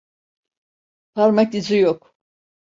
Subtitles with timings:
[1.13, 2.13] Parmak izi yok.